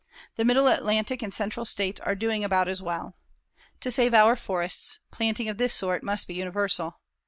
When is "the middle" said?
0.35-0.65